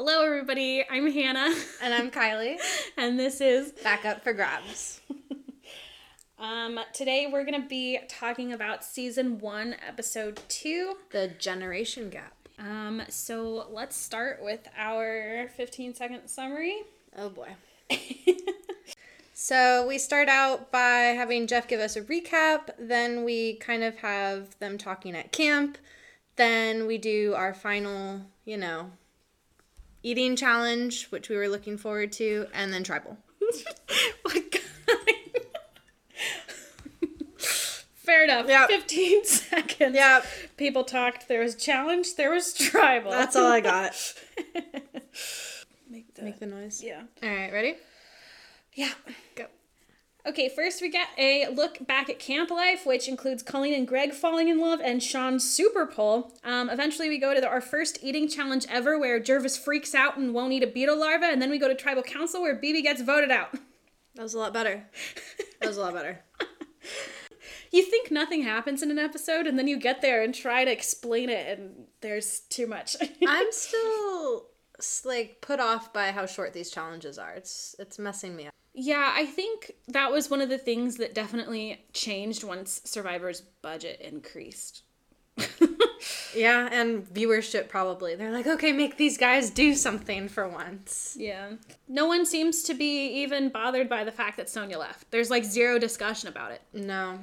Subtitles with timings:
[0.00, 0.84] Hello, everybody.
[0.88, 2.56] I'm Hannah, And I'm Kylie.
[2.96, 3.72] and this is.
[3.82, 5.00] Back up for grabs.
[6.38, 10.94] Um, today we're gonna be talking about season one, episode two.
[11.10, 12.32] The generation gap.
[12.60, 16.76] Um, so let's start with our 15 second summary.
[17.16, 17.48] Oh boy.
[19.34, 22.70] So we start out by having Jeff give us a recap.
[22.78, 25.76] Then we kind of have them talking at camp.
[26.36, 28.92] Then we do our final, you know,
[30.02, 33.16] eating challenge, which we were looking forward to, and then tribal.
[33.90, 34.64] Oh what kind?
[37.38, 38.48] Fair enough.
[38.48, 38.68] Yep.
[38.68, 39.94] 15 seconds.
[39.94, 40.26] Yep.
[40.56, 41.28] People talked.
[41.28, 42.14] There was challenge.
[42.16, 43.10] There was tribal.
[43.10, 43.92] That's all I got.
[45.90, 46.82] Make the, Make the noise.
[46.82, 47.02] yeah.
[47.22, 47.74] All right, ready?
[48.74, 48.90] Yeah.
[49.34, 49.46] Go.
[50.28, 54.12] Okay, first we get a look back at camp life, which includes Colleen and Greg
[54.12, 56.34] falling in love and Sean's super pull.
[56.44, 60.18] Um, eventually, we go to the, our first eating challenge ever, where Gervase freaks out
[60.18, 62.82] and won't eat a beetle larva, and then we go to tribal council, where BB
[62.82, 63.52] gets voted out.
[64.16, 64.84] That was a lot better.
[65.60, 66.20] That was a lot better.
[67.70, 70.72] You think nothing happens in an episode, and then you get there and try to
[70.72, 72.96] explain it, and there's too much.
[73.26, 74.46] I'm still
[75.04, 77.34] like put off by how short these challenges are.
[77.34, 78.54] It's it's messing me up.
[78.80, 84.00] Yeah, I think that was one of the things that definitely changed once Survivor's budget
[84.00, 84.82] increased.
[86.34, 88.14] Yeah, and viewership probably.
[88.14, 91.16] They're like, okay, make these guys do something for once.
[91.18, 91.52] Yeah.
[91.88, 95.10] No one seems to be even bothered by the fact that Sonja left.
[95.10, 96.62] There's like zero discussion about it.
[96.72, 97.18] No,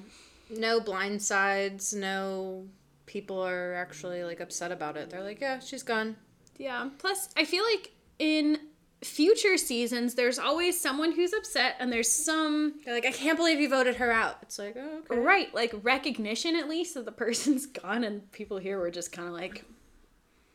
[0.50, 1.94] no blind sides.
[1.94, 2.66] No
[3.06, 5.10] people are actually like upset about it.
[5.10, 6.16] They're like, yeah, she's gone.
[6.58, 6.90] Yeah.
[6.98, 8.58] Plus, I feel like in
[9.06, 13.60] future seasons, there's always someone who's upset, and there's some, They're like, I can't believe
[13.60, 14.38] you voted her out.
[14.42, 15.20] It's like, oh, okay.
[15.20, 19.28] right, like recognition at least that the person's gone, and people here were just kind
[19.28, 19.64] of like,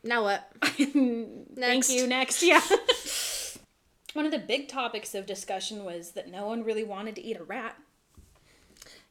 [0.05, 0.51] Now what?
[0.63, 2.07] Thank you.
[2.07, 2.61] Next, yeah.
[4.15, 7.37] One of the big topics of discussion was that no one really wanted to eat
[7.39, 7.77] a rat.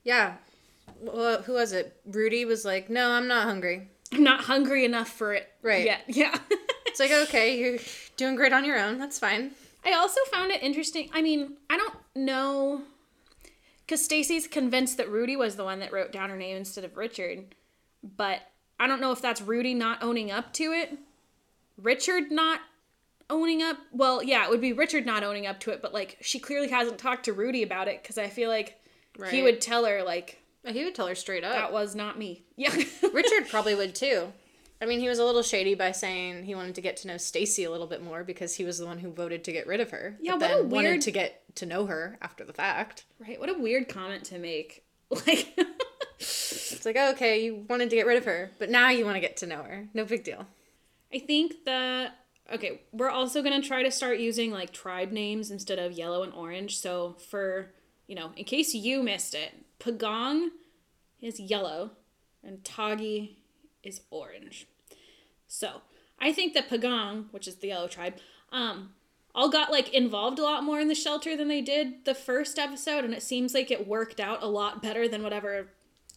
[0.04, 0.34] Yeah.
[1.00, 1.96] Well, who was it?
[2.06, 3.92] Rudy was like, no, I'm not hungry.
[4.12, 5.86] I'm not hungry enough for it Right.
[5.86, 6.02] yet.
[6.08, 6.36] Yeah.
[6.90, 7.78] It's like, okay, you're
[8.18, 8.98] doing great on your own.
[8.98, 9.52] That's fine.
[9.86, 11.10] I also found it interesting.
[11.14, 12.82] I mean, I don't know
[13.86, 16.96] because Stacey's convinced that Rudy was the one that wrote down her name instead of
[16.98, 17.56] Richard,
[18.18, 18.42] but
[18.80, 20.98] I don't know if that's Rudy not owning up to it,
[21.78, 22.60] Richard not
[23.30, 23.78] owning up.
[23.92, 26.68] Well, yeah, it would be Richard not owning up to it, but like she clearly
[26.70, 28.80] hasn't talked to Rudy about it because I feel like
[29.32, 31.54] he would tell her like He would tell her straight up.
[31.54, 32.44] that was not me.
[32.58, 32.76] Yeah,
[33.14, 34.34] Richard probably would too.
[34.82, 37.18] I mean, he was a little shady by saying he wanted to get to know
[37.18, 39.82] Stacey a little bit more because he was the one who voted to get rid
[39.82, 40.18] of her.
[40.22, 43.06] Yeah, but what a then wanted weird- to get to know her after the fact.
[43.20, 43.40] right.
[43.40, 44.84] What a weird comment to make.
[45.28, 45.58] Like.
[46.20, 49.16] It's like, oh, okay, you wanted to get rid of her, but now you want
[49.16, 49.88] to get to know her.
[49.94, 50.46] No big deal.
[51.14, 52.10] I think the
[52.54, 56.34] okay, we're also gonna try to start using like tribe names instead of yellow and
[56.34, 56.78] orange.
[56.78, 57.72] So for
[58.08, 60.50] you know, in case you missed it, Pagong
[61.22, 61.92] is yellow
[62.44, 63.38] and Tagi
[63.84, 64.68] is orange.
[65.48, 65.82] So
[66.20, 68.16] I think that Pagong, which is the yellow tribe,
[68.52, 68.92] um,
[69.34, 72.60] all got like involved a lot more in the shelter than they did the first
[72.60, 75.70] episode, and it seems like it worked out a lot better than whatever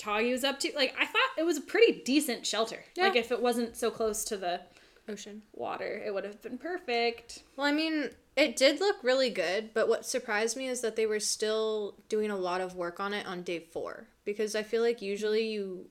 [0.05, 0.73] was up to.
[0.75, 2.85] Like I thought it was a pretty decent shelter.
[2.97, 3.05] Yeah.
[3.05, 4.61] Like if it wasn't so close to the
[5.09, 5.43] Ocean.
[5.53, 7.43] water, it would have been perfect.
[7.57, 11.07] Well, I mean, it did look really good, but what surprised me is that they
[11.07, 14.09] were still doing a lot of work on it on day four.
[14.25, 15.87] Because I feel like usually you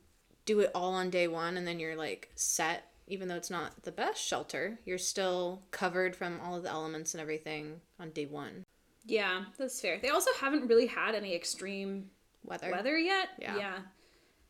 [0.46, 3.84] do it all on day one and then you're like set, even though it's not
[3.84, 8.26] the best shelter, you're still covered from all of the elements and everything on day
[8.26, 8.66] one.
[9.06, 10.00] Yeah, that's fair.
[10.02, 12.10] They also haven't really had any extreme
[12.44, 12.72] Weather.
[12.72, 13.30] weather yet.
[13.40, 13.80] Yeah.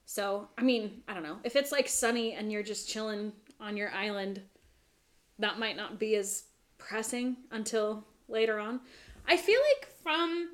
[0.05, 1.37] So, I mean, I don't know.
[1.43, 4.41] If it's like sunny and you're just chilling on your island,
[5.39, 6.43] that might not be as
[6.77, 8.81] pressing until later on.
[9.27, 10.49] I feel like from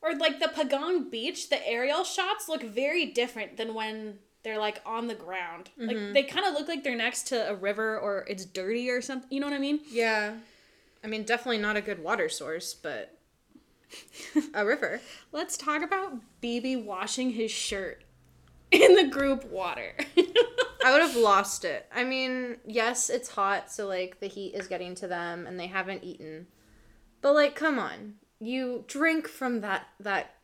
[0.00, 4.80] or like the Pagong Beach, the aerial shots look very different than when they're like
[4.86, 5.70] on the ground.
[5.76, 6.12] Like mm-hmm.
[6.12, 9.28] they kind of look like they're next to a river or it's dirty or something.
[9.30, 9.80] You know what I mean?
[9.90, 10.34] Yeah.
[11.02, 13.18] I mean, definitely not a good water source, but
[14.54, 15.00] a river.
[15.32, 18.04] Let's talk about BB washing his shirt
[18.70, 19.94] in the group water.
[20.84, 21.86] I would have lost it.
[21.94, 25.66] I mean, yes, it's hot, so like the heat is getting to them and they
[25.66, 26.46] haven't eaten.
[27.20, 28.14] But like, come on.
[28.40, 30.36] You drink from that that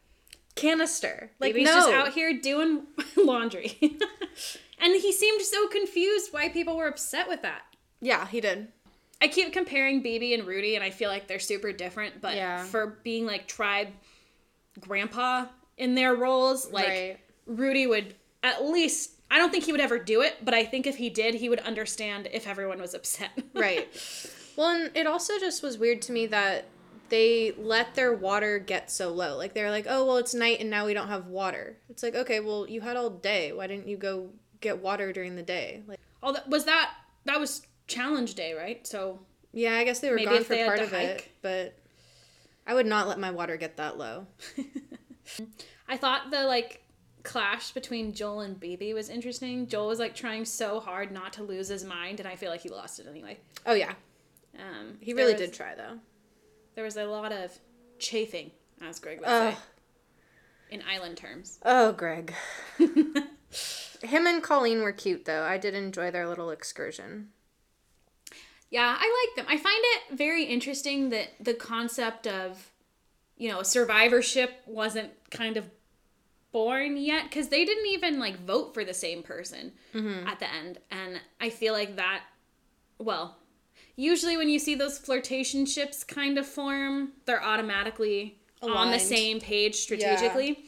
[0.55, 1.31] canister.
[1.41, 1.73] Like BB's no.
[1.75, 2.83] just out here doing
[3.17, 3.77] laundry.
[4.81, 7.63] and he seemed so confused why people were upset with that.
[8.01, 8.69] Yeah, he did.
[9.23, 12.21] I keep comparing BB and Rudy, and I feel like they're super different.
[12.21, 12.65] But Yeah.
[12.65, 13.89] for being like tribe
[14.81, 15.47] grandpa
[15.79, 17.19] in their roles, like Right.
[17.47, 19.13] Rudy would at least.
[19.31, 21.49] I don't think he would ever do it, but I think if he did, he
[21.49, 23.31] would understand if everyone was upset.
[23.55, 23.89] Right.
[24.57, 26.67] Well, and it also just was weird to me that
[27.09, 29.37] they let their water get so low.
[29.37, 32.15] Like they're like, "Oh, well, it's night and now we don't have water." It's like,
[32.15, 33.53] "Okay, well, you had all day.
[33.53, 34.31] Why didn't you go
[34.61, 36.91] get water during the day?" Like, All that was that
[37.25, 38.87] that was challenge day, right?
[38.87, 39.21] So
[39.53, 41.79] yeah, I guess they were Maybe gone for part of it, but
[42.67, 44.27] I would not let my water get that low.
[45.89, 46.83] I thought the like
[47.23, 49.67] clash between Joel and BB was interesting.
[49.67, 52.61] Joel was like trying so hard not to lose his mind, and I feel like
[52.63, 53.39] he lost it anyway.
[53.67, 53.93] Oh yeah,
[54.59, 55.99] Um, he really was- did try though.
[56.75, 57.57] There was a lot of
[57.99, 58.51] chafing,
[58.83, 59.55] as Greg would Ugh.
[59.55, 59.61] say,
[60.71, 61.59] in island terms.
[61.65, 62.35] Oh, Greg.
[62.79, 65.45] Him and Colleen were cute though.
[65.45, 67.29] I did enjoy their little excursion.
[68.71, 69.47] Yeah, I like them.
[69.49, 72.73] I find it very interesting that the concept of,
[73.37, 75.71] you know, survivorship wasn't kind of
[76.51, 80.27] born yet because they didn't even like vote for the same person mm-hmm.
[80.27, 80.79] at the end.
[80.91, 82.23] And I feel like that,
[82.99, 83.37] well,
[83.97, 89.41] usually when you see those flirtation ships kind of form, they're automatically on the same
[89.41, 90.65] page strategically.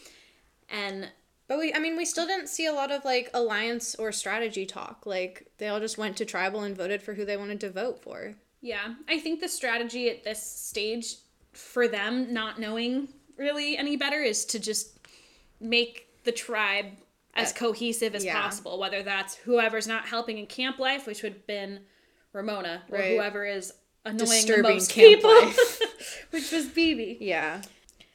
[0.69, 1.09] And
[1.49, 4.67] But we, I mean, we still didn't see a lot of like alliance or strategy
[4.67, 5.05] talk.
[5.07, 8.03] Like they all just went to tribal and voted for who they wanted to vote
[8.03, 8.35] for.
[8.61, 11.17] Yeah, I think the strategy at this stage
[11.53, 14.99] for them not knowing really any better is to just
[15.61, 16.87] make the tribe
[17.35, 18.41] as uh, cohesive as yeah.
[18.41, 21.81] possible, whether that's whoever's not helping in camp life, which would have been
[22.37, 23.13] Ramona, or Right.
[23.17, 23.73] whoever is
[24.05, 25.31] annoying Disturbing the most people,
[26.31, 27.19] which was BB.
[27.21, 27.63] Yeah,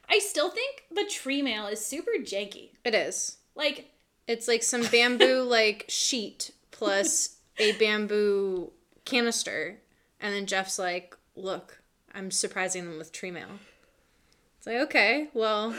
[0.09, 2.69] I still think the tree mail is super janky.
[2.85, 3.37] it is.
[3.55, 3.91] Like,
[4.27, 8.71] It's like some bamboo like sheet plus a bamboo
[9.05, 9.79] canister,
[10.19, 11.81] and then Jeff's like, "Look,
[12.13, 13.49] I'm surprising them with tree mail."
[14.57, 15.75] It's like, okay, well,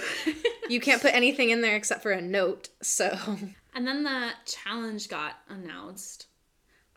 [0.68, 3.16] you can't put anything in there except for a note, so
[3.74, 6.26] And then the challenge got announced.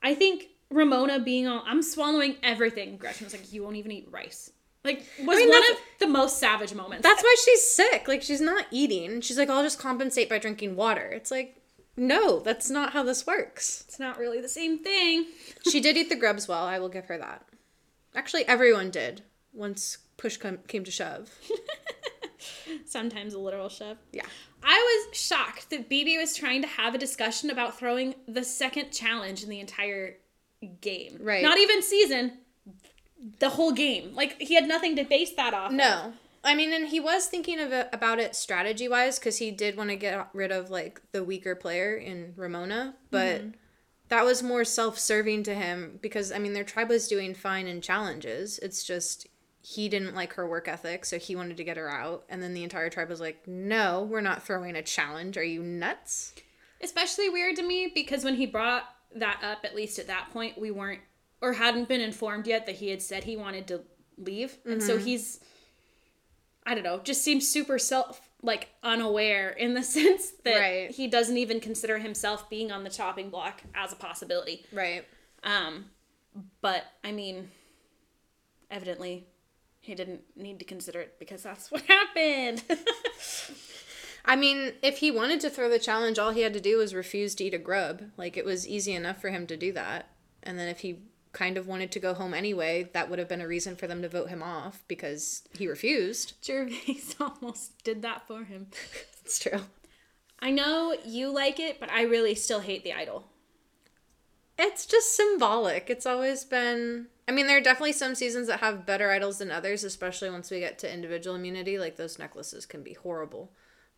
[0.02, 2.98] I think Ramona being all, I'm swallowing everything.
[2.98, 4.52] Gretchen was like, you won't even eat rice.
[4.84, 7.04] Like, was mean, one of the most savage moments.
[7.04, 8.08] That's why she's sick.
[8.08, 9.22] Like she's not eating.
[9.22, 11.08] She's like, I'll just compensate by drinking water.
[11.08, 11.58] It's like,
[11.98, 13.84] no, that's not how this works.
[13.88, 15.26] it's not really the same thing.
[15.72, 16.66] She did eat the grubs well.
[16.66, 17.44] I will give her that.
[18.14, 21.32] Actually, everyone did once push come, came to shove.
[22.86, 23.98] Sometimes a literal shove.
[24.12, 24.26] Yeah.
[24.64, 28.92] I was shocked that BB was trying to have a discussion about throwing the second
[28.92, 30.18] challenge in the entire
[30.66, 31.18] game.
[31.20, 31.44] Right.
[31.44, 32.40] Not even season,
[33.40, 34.14] the whole game.
[34.14, 35.72] Like, he had nothing to base that off.
[35.72, 35.76] of.
[35.76, 36.14] No.
[36.44, 39.76] I mean, and he was thinking of it, about it strategy wise because he did
[39.76, 43.50] want to get rid of like the weaker player in Ramona, but mm-hmm.
[44.10, 47.66] that was more self serving to him because I mean their tribe was doing fine
[47.66, 48.60] in challenges.
[48.60, 49.28] It's just
[49.62, 52.54] he didn't like her work ethic, so he wanted to get her out, and then
[52.54, 55.38] the entire tribe was like, "No, we're not throwing a challenge.
[55.38, 56.36] Are you nuts?"
[56.82, 58.84] especially weird to me because when he brought
[59.16, 61.02] that up at least at that point we weren't
[61.42, 63.82] or hadn't been informed yet that he had said he wanted to
[64.18, 65.40] leave and so he's
[66.66, 70.92] i don't know just seems super self like unaware in the sense that Right.
[70.92, 75.06] he doesn't even consider himself being on the chopping block as a possibility Right.
[75.44, 75.86] um
[76.62, 77.50] but i mean
[78.72, 79.28] evidently
[79.82, 82.64] he didn't need to consider it because that's what happened
[84.26, 86.96] I mean, if he wanted to throw the challenge, all he had to do was
[86.96, 88.02] refuse to eat a grub.
[88.18, 90.10] Like it was easy enough for him to do that.
[90.42, 91.00] And then if he
[91.32, 94.02] kind of wanted to go home anyway, that would have been a reason for them
[94.02, 96.34] to vote him off because he refused.
[96.42, 98.68] Gervase almost did that for him
[99.24, 99.62] It's true.
[100.40, 103.26] I know you like it, but I really still hate the idol.
[104.58, 105.90] It's just symbolic.
[105.90, 107.08] It's always been.
[107.28, 110.52] I mean, there are definitely some seasons that have better idols than others, especially once
[110.52, 111.80] we get to individual immunity.
[111.80, 113.52] Like those necklaces can be horrible.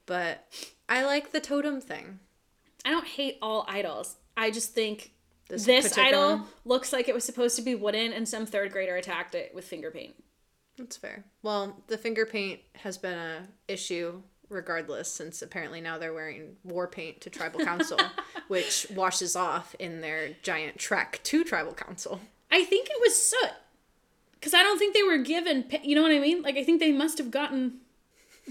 [0.08, 0.48] But
[0.90, 2.20] I like the totem thing.
[2.84, 4.16] I don't hate all idols.
[4.36, 5.12] I just think
[5.50, 8.96] This this, idol looks like it was supposed to be wooden and some third grader
[8.96, 10.16] attacked it with finger paint.
[10.78, 11.26] That's fair.
[11.44, 16.88] Well, the finger paint has been a issue regardless since apparently now they're wearing war
[16.88, 18.00] paint to tribal council,
[18.48, 22.22] which washes off in their giant trek to tribal council.
[22.50, 23.52] I think it was soot.
[24.40, 26.44] Cuz I don't think they were given, you know what I mean?
[26.44, 27.82] Like I think they must have gotten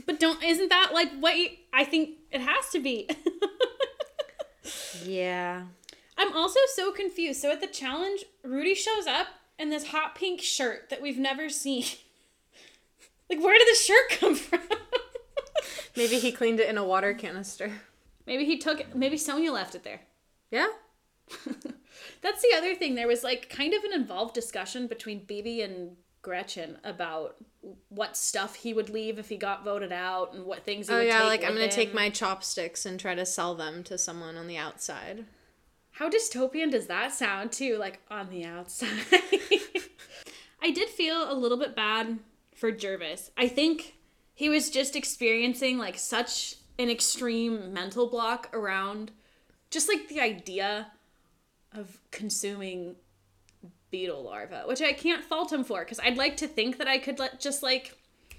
[0.05, 3.09] But don't isn't that like what you, I think it has to be.
[5.05, 5.65] Yeah.
[6.19, 7.41] I'm also so confused.
[7.41, 11.49] So at the challenge, Rudy shows up in this hot pink shirt that we've never
[11.49, 11.85] seen.
[13.31, 14.61] like, where did the shirt come from?
[15.97, 17.71] Maybe he cleaned it in a water canister.
[18.27, 18.95] maybe he took it.
[18.95, 20.01] Maybe Sonja left it there.
[20.51, 20.69] Yeah.
[22.23, 22.95] That's the other thing.
[22.95, 25.97] There was like kind of an involved discussion between BB and
[26.27, 27.37] Gretchen about
[27.89, 31.01] what stuff he would leave if he got voted out and what things he Oh
[31.01, 34.49] yeah, like I'm gonna take my chopsticks and try to sell them to someone on
[34.49, 35.25] the outside.
[35.93, 37.77] How dystopian does that sound too?
[37.79, 38.91] Like on the outside.
[40.61, 42.19] I did feel a little bit bad
[42.57, 43.31] for Gervase.
[43.37, 43.95] I think
[44.35, 49.13] he was just experiencing like such an extreme mental block around
[49.71, 50.89] just like the idea
[51.73, 52.97] of consuming
[53.91, 56.99] beetle larva, which I can't fault him for because I'd like to think that I
[56.99, 57.97] could let just like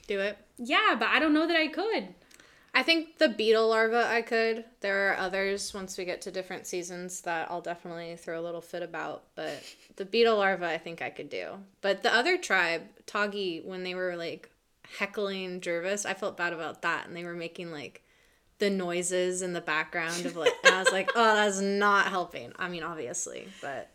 [0.08, 0.38] Do it.
[0.58, 2.10] yeah, but I don't know that I could.
[2.74, 4.64] I think the beetle larva I could.
[4.82, 8.62] There are others once we get to different seasons that I'll definitely throw a little
[8.62, 9.64] fit about, but
[9.96, 11.54] the beetle larva I think I could do.
[11.82, 14.52] But the other tribe, Tagi, when they were like
[15.00, 18.04] heckling Gervase, I felt bad about that and they were making like
[18.60, 22.54] the noises in the background of like and I was like, "Oh, that's not helping."
[22.58, 23.90] I mean, obviously, but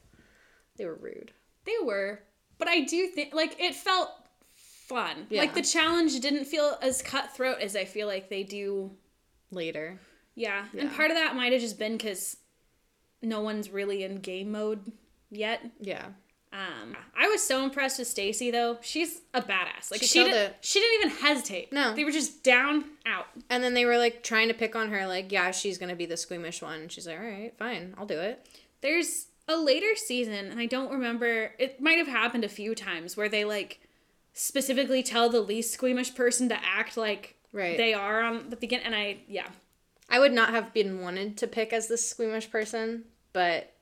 [0.76, 1.32] they were rude.
[1.64, 2.22] They were,
[2.58, 4.10] but I do think like it felt
[4.54, 5.26] fun.
[5.30, 5.40] Yeah.
[5.40, 8.90] Like the challenge didn't feel as cutthroat as I feel like they do
[9.52, 10.00] Later.
[10.34, 12.38] Yeah, and part of that might have just been because
[13.20, 14.80] no one's really in game mode
[15.30, 15.60] yet.
[15.78, 16.06] Yeah.
[16.54, 18.78] Um, I was so impressed with Stacey though.
[18.80, 19.90] She's a badass.
[19.90, 20.56] Like She she, killed did, it.
[20.62, 21.72] she didn't even hesitate.
[21.72, 21.94] No.
[21.94, 23.26] they were just down out.
[23.50, 26.06] And then they were like trying to pick on her, like, yeah, she's gonna be
[26.06, 26.88] the squeamish one.
[26.88, 28.46] She's like, all right, fine, I'll do it.
[28.80, 31.52] There's a later season, and I don't remember.
[31.58, 33.80] It might have happened a few times where they like
[34.32, 37.76] specifically tell the least squeamish person to act like Right.
[37.76, 38.80] they are on the begin.
[38.80, 39.48] And I yeah,
[40.08, 43.74] I would not have been wanted to pick as the squeamish person, but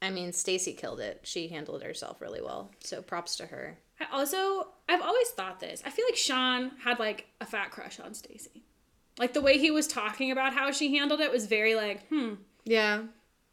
[0.00, 1.20] I mean, Stacey killed it.
[1.22, 2.70] She handled herself really well.
[2.80, 3.78] So props to her.
[4.00, 5.82] I also I've always thought this.
[5.86, 8.62] I feel like Sean had like a fat crush on Stacey.
[9.18, 12.34] Like the way he was talking about how she handled it was very like, hmm.
[12.64, 13.02] Yeah.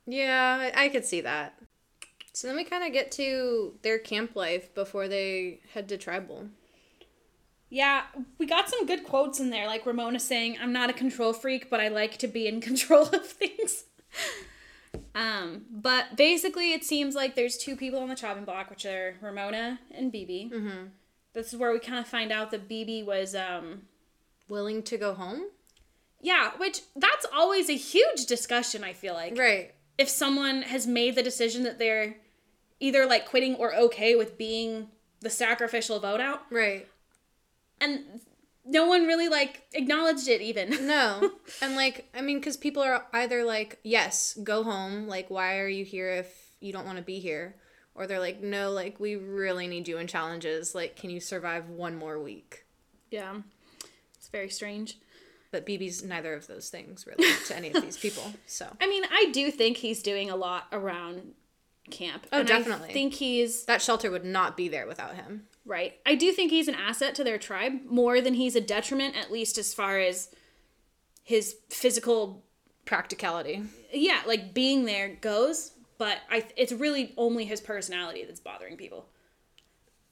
[0.09, 1.53] Yeah, I, could see that.
[2.33, 6.47] So then we kind of get to their camp life before they head to tribal.
[7.69, 8.03] Yeah,
[8.39, 11.69] we got some good quotes in there, like Ramona saying, I'm not a control freak,
[11.69, 13.83] but I like to be in control of things.
[15.13, 19.15] um, but basically it seems like there's two people on the chopping block, which are
[19.21, 20.51] Ramona and BB.
[20.51, 20.85] Mm-hmm.
[21.33, 23.83] This is where we kind of find out that BB was um
[24.47, 25.43] Willing to go home?
[26.21, 29.37] yeah, which that's always a huge discussion, I feel like.
[29.37, 29.73] Right.
[29.99, 32.15] If someone has made the decision that they're
[32.79, 34.87] either like quitting or okay with being
[35.21, 36.87] the sacrificial vote out Right.
[37.81, 38.21] and
[38.65, 41.31] no one really like acknowledged it even No.
[41.61, 45.07] and like, I mean, because people are either like, yes, go home.
[45.07, 47.55] Like, why are you here if you don't want to be here?
[47.95, 50.73] Or they're like, no, like, we really need you in challenges.
[50.75, 52.65] Like, can you survive one more week?
[53.11, 53.33] yeah
[54.17, 54.97] it's very strange
[55.51, 58.23] But BB's neither of those things really to any of these people.
[58.45, 61.33] So, i mean i do think he's doing a lot around
[61.89, 62.93] camp Oh, and I definitely.
[62.93, 65.47] think he's that shelter would not be there without him.
[65.65, 69.17] right i do think he's an asset to their tribe more than he's a detriment
[69.17, 70.29] at least as far as
[71.23, 72.43] his physical
[72.85, 73.61] Practicality.
[73.93, 79.05] yeah, like being there goes, but I it's really only his personality that's bothering people.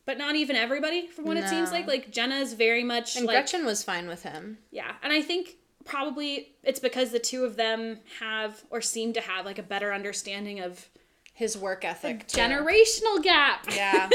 [0.08, 1.86] But not even everybody, from what it seems like.
[1.86, 4.58] Like Jenna is very much And like Gretchen was fine with him.
[4.72, 9.22] yeah, and I think probably it's because the two of them have or seem to
[9.22, 10.90] have like a better understanding of
[11.34, 12.28] His work ethic.
[12.28, 13.68] generational gap.
[13.76, 14.10] Yeah.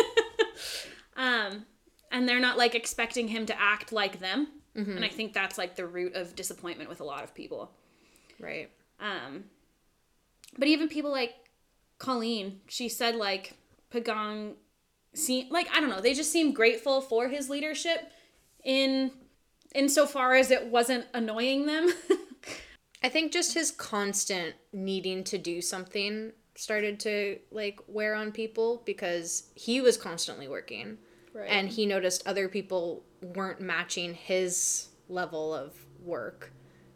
[1.16, 1.66] um,
[2.11, 5.76] and they're not like expecting him to act like them, and I think that's like
[5.76, 7.70] the root of disappointment with a lot of people.
[8.40, 8.70] right.
[8.99, 9.44] Um,
[10.58, 11.34] but even people like
[11.99, 13.52] Colleen, she said like
[13.92, 14.54] Pagong
[15.14, 18.11] seem like I don't know, they just seem grateful for his leadership
[18.64, 19.11] in
[19.75, 21.88] insofar as it wasn't annoying them.
[23.02, 28.83] I think just his constant needing to do something started to like wear on people
[28.85, 30.99] because he was constantly working.
[31.35, 31.49] Right.
[31.49, 36.52] And he noticed other people weren't matching his level of work.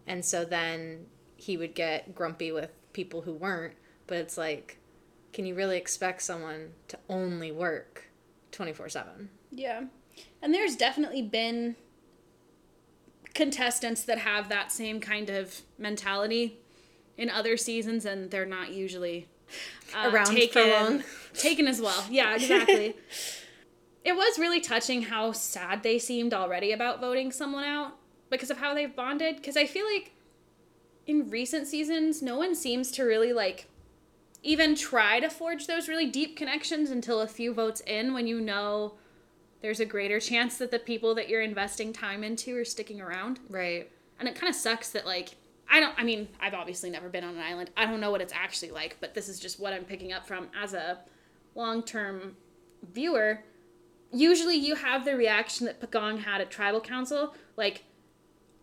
[0.06, 1.06] And so then
[1.36, 3.74] he would get grumpy with people who weren't.
[4.06, 4.78] But it's like,
[5.32, 8.05] can you really expect someone to only work
[8.56, 9.28] 24 7?
[9.52, 9.84] yeah.
[10.40, 11.76] And there's definitely been
[13.34, 16.58] contestants that have that same kind of mentality
[17.18, 19.28] in other seasons and they're not usually
[19.94, 21.02] uh, Around for long.
[21.34, 22.02] taken as well.
[22.10, 22.94] Yeah, exactly.
[24.04, 27.92] it was really touching how sad they seemed already about voting someone out
[28.30, 29.36] because of how they've bonded.
[29.36, 30.12] Because I feel like
[31.06, 33.68] in recent seasons, no one seems to really like
[34.42, 38.40] even try to forge those really deep connections until a few votes in when you
[38.40, 38.94] know
[39.62, 43.40] there's a greater chance that the people that you're investing time into are sticking around.
[43.48, 43.90] Right.
[44.18, 45.36] And it kind of sucks that like
[45.68, 47.70] I don't I mean, I've obviously never been on an island.
[47.76, 50.26] I don't know what it's actually like, but this is just what I'm picking up
[50.26, 51.00] from as a
[51.54, 52.36] long-term
[52.92, 53.42] viewer.
[54.12, 57.84] Usually you have the reaction that Pagong had at tribal council, like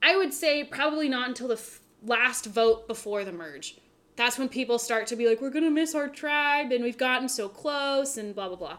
[0.01, 3.77] I would say probably not until the f- last vote before the merge.
[4.15, 6.97] That's when people start to be like, we're going to miss our tribe and we've
[6.97, 8.77] gotten so close and blah, blah, blah.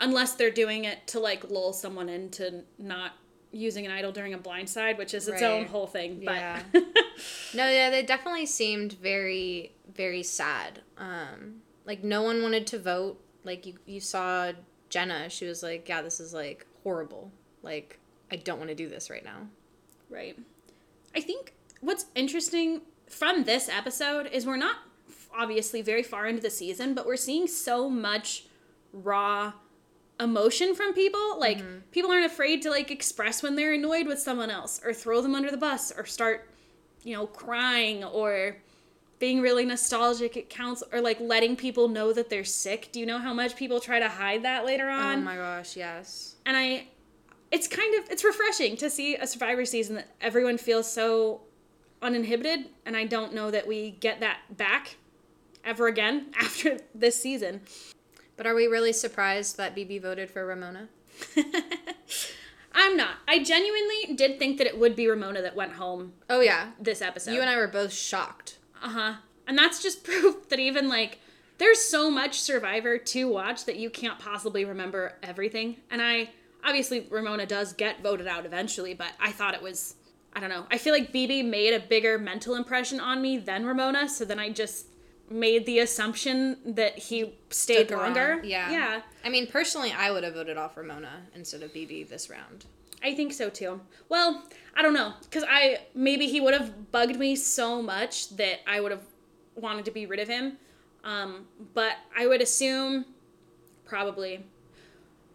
[0.00, 3.12] unless they're doing it to like lull someone into not
[3.52, 6.20] using an idol during a blind side, which is its own whole thing.
[6.20, 6.60] Yeah.
[6.72, 6.82] But
[7.54, 10.80] No, yeah, they definitely seemed very, very sad.
[10.98, 13.20] Um, like no one wanted to vote.
[13.44, 14.52] Like you, you saw
[14.88, 15.30] Jenna.
[15.30, 17.30] She was like, "Yeah, this is like horrible.
[17.62, 17.98] Like
[18.32, 19.46] I don't want to do this right now."
[20.10, 20.36] Right.
[21.14, 24.76] I think what's interesting from this episode is we're not
[25.36, 28.46] obviously very far into the season, but we're seeing so much
[28.92, 29.52] raw
[30.20, 31.38] emotion from people.
[31.38, 31.78] Like mm-hmm.
[31.90, 35.34] people aren't afraid to like express when they're annoyed with someone else or throw them
[35.34, 36.48] under the bus or start,
[37.02, 38.56] you know, crying or
[39.18, 42.90] being really nostalgic at counts or like letting people know that they're sick.
[42.92, 45.18] Do you know how much people try to hide that later oh on?
[45.18, 46.36] oh my gosh, yes.
[46.46, 46.88] and I
[47.50, 51.42] it's kind of it's refreshing to see a survivor season that everyone feels so
[52.04, 54.96] uninhibited and I don't know that we get that back
[55.64, 57.62] ever again after this season.
[58.36, 60.88] But are we really surprised that BB voted for Ramona?
[62.74, 63.16] I'm not.
[63.28, 67.00] I genuinely did think that it would be Ramona that went home Oh yeah, this
[67.00, 67.32] episode.
[67.32, 68.58] you and I were both shocked.
[68.82, 69.14] Uh-huh.
[69.46, 71.20] And that's just proof that even like
[71.58, 75.76] there's so much Survivor to watch that you can't possibly remember everything.
[75.90, 76.30] And I
[76.64, 79.94] obviously Ramona does get voted out eventually, but I thought it was
[80.36, 80.66] I don't know.
[80.70, 84.38] I feel like BB made a bigger mental impression on me than Ramona, so then
[84.38, 84.86] I just
[85.30, 88.14] made the assumption that he stayed Stuck around.
[88.16, 88.40] longer.
[88.44, 88.70] Yeah.
[88.70, 89.02] Yeah.
[89.24, 92.66] I mean, personally, I would have voted off Ramona instead of BB this round.
[93.02, 93.80] I think so too.
[94.08, 94.42] Well,
[94.74, 98.80] I don't know cuz I maybe he would have bugged me so much that I
[98.80, 99.02] would have
[99.54, 100.58] wanted to be rid of him.
[101.04, 103.04] Um, but I would assume
[103.84, 104.44] probably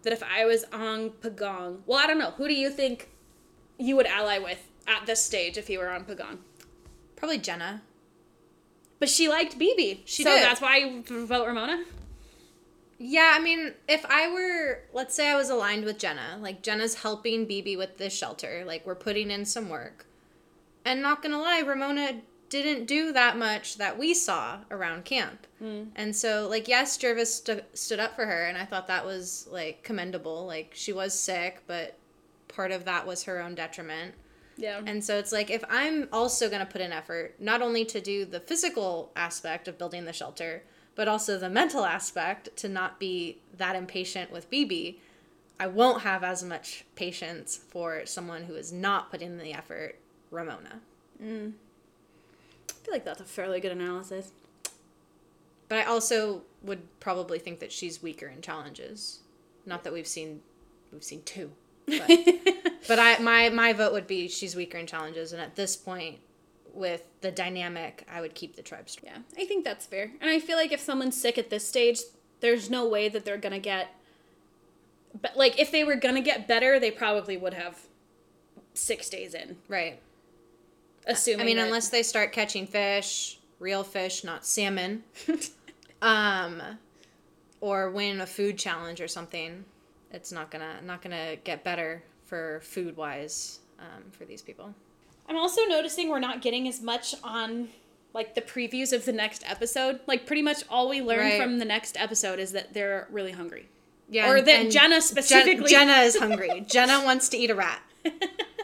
[0.03, 2.31] that if I was on Pagong, well, I don't know.
[2.31, 3.09] Who do you think
[3.77, 6.39] you would ally with at this stage if you were on Pagong.
[7.15, 7.81] Probably Jenna.
[8.99, 10.01] But she liked BB.
[10.05, 10.43] She so did.
[10.43, 11.83] that's why you vote Ramona?
[12.97, 16.95] Yeah, I mean, if I were, let's say I was aligned with Jenna, like Jenna's
[16.95, 20.05] helping BB with this shelter, like we're putting in some work.
[20.83, 25.47] And not gonna lie, Ramona didn't do that much that we saw around camp.
[25.59, 25.83] Hmm.
[25.95, 29.47] And so, like, yes, Gervase stu- stood up for her, and I thought that was,
[29.51, 30.45] like, commendable.
[30.45, 31.97] Like, she was sick, but
[32.47, 34.15] part of that was her own detriment.
[34.59, 34.81] Yeah.
[34.85, 38.01] And so it's like if I'm also going to put an effort, not only to
[38.01, 40.63] do the physical aspect of building the shelter,
[40.95, 44.97] but also the mental aspect to not be that impatient with BB,
[45.59, 49.97] I won't have as much patience for someone who is not putting in the effort,
[50.29, 50.81] Ramona.
[51.23, 51.53] Mm.
[52.69, 54.31] I feel like that's a fairly good analysis.
[55.69, 59.19] But I also would probably think that she's weaker in challenges.
[59.65, 60.41] Not that we've seen
[60.91, 61.51] we've seen two.
[61.89, 65.75] But, but I my my vote would be she's weaker in challenges and at this
[65.75, 66.19] point
[66.73, 69.11] with the dynamic, I would keep the tribe strong.
[69.13, 70.11] Yeah, I think that's fair.
[70.21, 71.99] And I feel like if someone's sick at this stage,
[72.41, 73.95] there's no way that they're gonna get.
[75.19, 77.79] But like, if they were gonna get better, they probably would have
[78.75, 79.99] six days in, Right.
[81.07, 81.41] assuming.
[81.41, 85.03] I mean, that- unless they start catching fish, real fish, not salmon,
[86.01, 86.61] um,
[87.61, 89.65] or win a food challenge or something,
[90.11, 94.73] it's not gonna not gonna get better for food wise um, for these people.
[95.27, 97.69] I'm also noticing we're not getting as much on
[98.13, 99.99] like the previews of the next episode.
[100.07, 101.41] Like, pretty much all we learn Right.
[101.41, 103.67] from the next episode is that they're really hungry,
[104.09, 105.69] Yeah, or that Jenna Jen- specifically.
[105.69, 106.61] Jenna is hungry.
[106.67, 107.81] Jenna wants to eat a rat.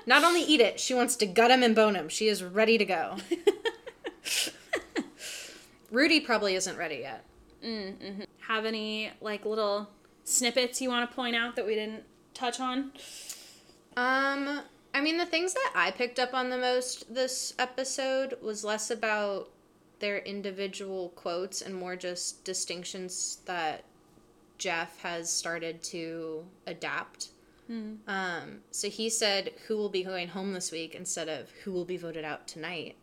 [0.07, 2.09] Not only eat it, she wants to gut him and bone him.
[2.09, 3.17] She is ready to go.
[5.91, 7.23] Rudy probably isn't ready yet.
[8.47, 9.87] have any like little
[10.25, 12.91] snippets you want to point out that we didn't touch on?
[13.95, 14.61] Um,
[14.93, 18.91] I mean, the things that I picked up on the most this episode was less
[18.91, 19.49] about
[19.99, 23.85] their individual quotes and more just distinctions that
[24.57, 27.29] Jeff has started to adapt.
[28.07, 31.85] Um, so he said, Who will be going home this week instead of who will
[31.85, 32.95] be voted out tonight.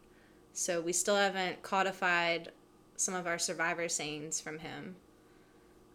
[0.52, 2.52] So we still haven't codified
[2.96, 4.96] some of our survivor sayings from him.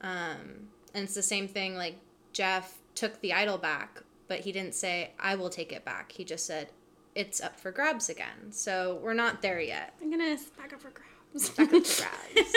[0.02, 1.96] Um, and it's the same thing like
[2.34, 6.12] Jeff took the idol back, but he didn't say, I will take it back.
[6.12, 6.70] He just said,
[7.14, 8.52] it's up for grabs again.
[8.52, 9.94] So we're not there yet.
[10.02, 11.50] I'm gonna back up for grabs.
[11.52, 12.54] Back up for grabs.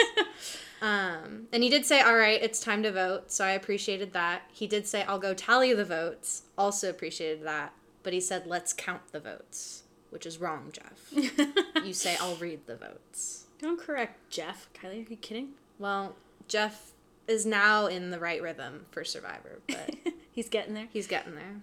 [0.81, 3.31] um, and he did say, all right, it's time to vote.
[3.31, 4.41] So I appreciated that.
[4.51, 6.43] He did say, I'll go tally the votes.
[6.57, 7.73] Also appreciated that.
[8.01, 11.45] But he said, let's count the votes, which is wrong, Jeff.
[11.85, 13.45] you say, I'll read the votes.
[13.59, 14.67] Don't correct Jeff.
[14.73, 15.49] Kylie, are you kidding?
[15.77, 16.15] Well,
[16.47, 16.93] Jeff
[17.31, 19.95] is now in the right rhythm for Survivor, but
[20.31, 20.87] He's getting there.
[20.93, 21.61] he's getting there.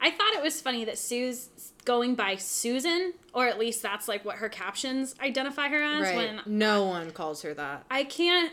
[0.00, 1.50] I thought it was funny that Sue's
[1.84, 6.02] going by Susan, or at least that's like what her captions identify her as.
[6.02, 6.16] Right.
[6.16, 7.84] When no one calls her that.
[7.90, 8.50] I can't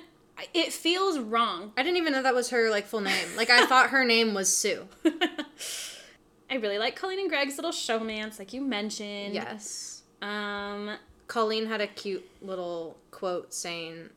[0.54, 1.72] it feels wrong.
[1.78, 3.28] I didn't even know that was her like full name.
[3.36, 4.88] Like I thought her name was Sue.
[6.50, 9.34] I really like Colleen and Greg's little showmance, like you mentioned.
[9.34, 10.04] Yes.
[10.22, 14.10] Um, Colleen had a cute little quote saying,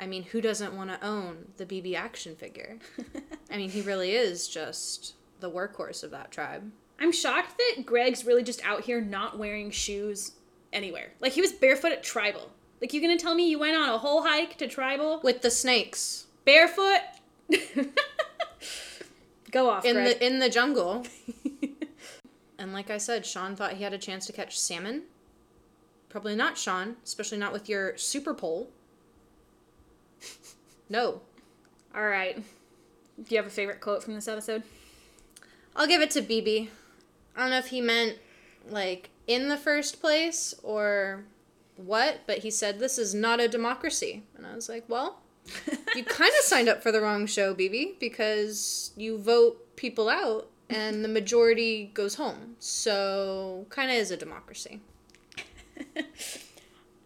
[0.00, 2.78] I mean, who doesn't want to own the BB action figure?
[3.50, 6.70] I mean, he really is just the workhorse of that tribe.
[7.00, 10.32] I'm shocked that Greg's really just out here not wearing shoes
[10.72, 11.12] anywhere.
[11.20, 12.50] Like he was barefoot at tribal.
[12.80, 15.50] Like you gonna tell me you went on a whole hike to tribal With the
[15.50, 17.02] snakes barefoot?
[19.50, 20.18] Go off, in Greg.
[20.18, 21.06] the in the jungle.
[22.58, 25.02] and like I said, Sean thought he had a chance to catch salmon.
[26.08, 28.70] Probably not, Sean, especially not with your super pole.
[30.88, 31.20] No.
[31.94, 32.36] All right.
[32.36, 34.62] Do you have a favorite quote from this episode?
[35.76, 36.68] I'll give it to BB.
[37.36, 38.18] I don't know if he meant
[38.68, 41.24] like in the first place or
[41.76, 44.22] what, but he said this is not a democracy.
[44.36, 45.20] And I was like, well,
[45.96, 50.48] you kind of signed up for the wrong show, BB, because you vote people out
[50.70, 52.56] and the majority goes home.
[52.58, 54.80] So, kind of is a democracy.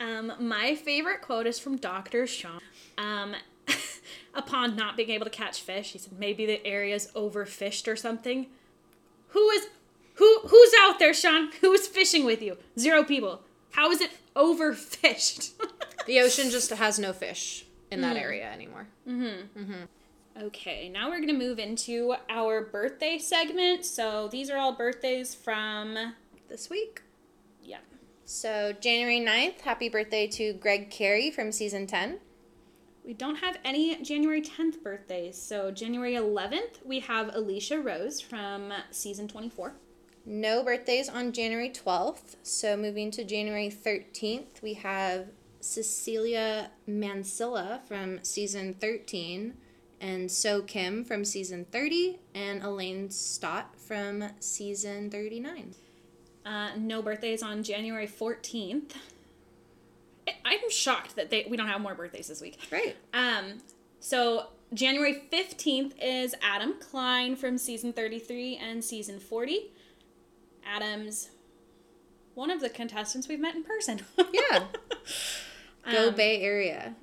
[0.03, 2.27] Um, my favorite quote is from Dr.
[2.27, 2.61] Sean.
[2.99, 3.37] Um,
[4.35, 8.47] upon not being able to catch fish, he said maybe the area's overfished or something.
[9.29, 9.67] Who is
[10.17, 11.51] who who's out there, Sean?
[11.63, 12.59] Who is fishing with you?
[12.79, 13.43] Zero people.
[13.73, 15.53] How is it overfished?
[16.05, 18.89] The ocean just has no fish in that area anymore.
[19.09, 19.87] Mhm, mhm.
[20.47, 23.85] okay, now we're gonna move into our birthday segment.
[23.87, 26.15] So these are all birthdays from
[26.49, 27.03] This week.
[27.63, 27.79] yeah.
[28.25, 32.19] So, January 9th, happy birthday to Gregg Carey from season 10.
[33.05, 35.41] We don't have any January 10th birthdays.
[35.41, 39.75] So January 11th, we have Alicia Rosa from season 24.
[40.25, 42.37] No birthdays on January 12th.
[42.45, 45.27] So moving to January 13th, we have
[45.61, 49.55] Cecilia Mansilla from season 13,
[50.01, 55.75] and So Kim from season 30, and Elaine Stott from season 39.
[56.45, 58.93] Uh, no birthdays on January 14th.
[60.45, 62.59] I'm shocked that they we don't have more birthdays this week.
[62.71, 62.97] Right.
[63.15, 63.59] Um,
[64.01, 69.71] so January 15th is Adam Klein from season 33 and season 40.
[70.67, 71.31] Adam's
[72.35, 74.01] one of the contestants we've met in person.
[74.33, 74.65] Yeah.
[75.91, 76.95] Go Um, Bay Area.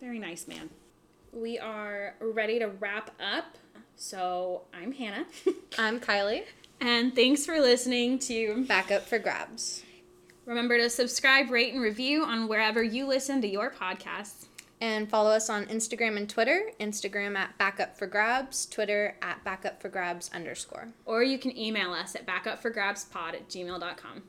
[0.00, 0.68] Very nice, man.
[1.32, 3.56] We are ready to wrap up.
[3.96, 5.24] So I'm Hannah.
[5.78, 6.44] I'm Kylie.
[6.80, 8.64] and thanks for listening to.
[8.66, 9.82] Back up for grabs.
[10.46, 14.46] Remember to subscribe, rate, and review on wherever you listen to your podcasts.
[14.80, 16.70] And follow us on Instagram and Twitter.
[16.78, 20.88] Instagram at Backup for Grabs, Twitter at Backup for Grabs underscore.
[21.04, 24.22] Or you can email us at backupforgrabspod at gmail.com.